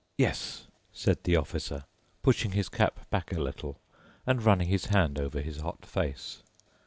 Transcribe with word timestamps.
"Yes," 0.17 0.65
said 0.91 1.25
the 1.25 1.35
Officer, 1.35 1.83
pushing 2.23 2.53
his 2.53 2.69
cap 2.69 3.07
back 3.11 3.31
a 3.31 3.37
little 3.39 3.79
and 4.25 4.41
running 4.41 4.67
his 4.69 4.85
hand 4.85 5.19
over 5.19 5.41
his 5.41 5.59
hot 5.61 5.85
face. 5.85 6.41